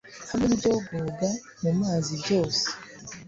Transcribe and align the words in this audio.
hamwe 0.29 0.45
n'ibyogoga 0.47 1.27
mu 1.61 1.71
mazi 1.79 2.11
byose 2.21 2.65